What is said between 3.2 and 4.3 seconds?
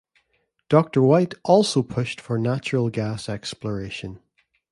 exploration.